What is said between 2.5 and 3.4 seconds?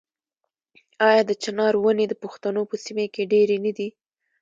په سیمو کې